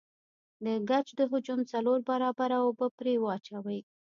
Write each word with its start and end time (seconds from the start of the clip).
د 0.63 0.67
ګچ 0.89 1.07
د 1.19 1.19
حجم 1.31 1.59
د 1.63 1.67
څلور 1.73 1.99
برابره 2.09 2.57
اوبه 2.65 2.87
پرې 2.97 3.13
واچوئ. 3.19 3.79